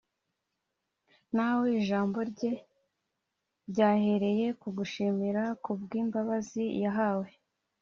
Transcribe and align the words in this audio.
na 1.35 1.47
we 1.57 1.67
ijambo 1.81 2.17
rye 2.31 2.51
ryahereye 3.69 4.47
ku 4.61 4.67
gushimira 4.77 5.43
kubw’imbabazi 5.63 6.65
yahawe 6.83 7.27